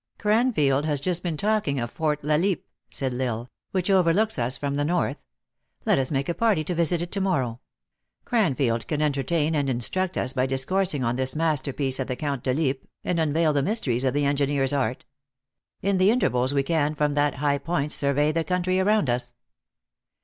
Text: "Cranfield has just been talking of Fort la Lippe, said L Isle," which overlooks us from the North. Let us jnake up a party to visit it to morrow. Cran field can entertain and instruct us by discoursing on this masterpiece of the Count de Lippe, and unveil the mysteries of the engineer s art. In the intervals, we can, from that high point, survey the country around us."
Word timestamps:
"Cranfield 0.17 0.83
has 0.85 0.99
just 0.99 1.21
been 1.21 1.37
talking 1.37 1.79
of 1.79 1.91
Fort 1.91 2.23
la 2.23 2.33
Lippe, 2.35 2.65
said 2.89 3.13
L 3.13 3.21
Isle," 3.21 3.49
which 3.71 3.87
overlooks 3.91 4.39
us 4.39 4.57
from 4.57 4.75
the 4.75 4.83
North. 4.83 5.17
Let 5.85 5.99
us 5.99 6.09
jnake 6.09 6.23
up 6.23 6.29
a 6.29 6.33
party 6.39 6.63
to 6.63 6.73
visit 6.73 7.03
it 7.03 7.11
to 7.11 7.21
morrow. 7.21 7.59
Cran 8.25 8.55
field 8.55 8.87
can 8.87 8.99
entertain 9.03 9.53
and 9.53 9.69
instruct 9.69 10.17
us 10.17 10.33
by 10.33 10.47
discoursing 10.47 11.03
on 11.03 11.17
this 11.17 11.35
masterpiece 11.35 11.99
of 11.99 12.07
the 12.07 12.15
Count 12.15 12.41
de 12.41 12.51
Lippe, 12.51 12.87
and 13.03 13.19
unveil 13.19 13.53
the 13.53 13.61
mysteries 13.61 14.03
of 14.03 14.15
the 14.15 14.25
engineer 14.25 14.63
s 14.63 14.73
art. 14.73 15.05
In 15.83 15.99
the 15.99 16.09
intervals, 16.09 16.51
we 16.51 16.63
can, 16.63 16.95
from 16.95 17.13
that 17.13 17.35
high 17.35 17.59
point, 17.59 17.91
survey 17.91 18.31
the 18.31 18.43
country 18.43 18.79
around 18.79 19.07
us." 19.07 19.35